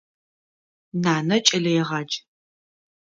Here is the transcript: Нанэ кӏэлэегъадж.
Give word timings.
Нанэ 1.03 1.37
кӏэлэегъадж. 1.45 2.13